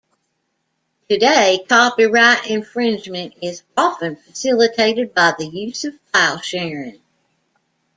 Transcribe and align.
Today 1.11 1.63
copyright 1.69 2.49
infringement 2.49 3.35
is 3.43 3.61
often 3.77 4.15
facilitated 4.15 5.13
by 5.13 5.35
the 5.37 5.45
use 5.45 5.83
of 5.83 5.93
file 6.11 6.39
sharing. 6.39 6.99